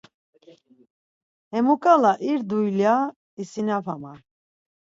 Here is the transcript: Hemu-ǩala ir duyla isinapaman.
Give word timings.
Hemu-ǩala 1.51 2.11
ir 2.31 2.39
duyla 2.49 2.95
isinapaman. 3.41 4.19